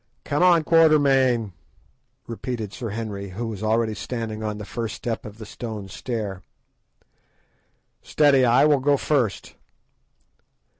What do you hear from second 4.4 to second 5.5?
on the first step of the